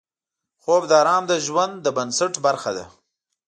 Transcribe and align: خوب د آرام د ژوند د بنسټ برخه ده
خوب 0.63 0.83
د 0.87 0.91
آرام 1.01 1.23
د 1.27 1.33
ژوند 1.45 1.73
د 1.81 1.87
بنسټ 1.97 2.33
برخه 2.45 2.71
ده 2.77 2.85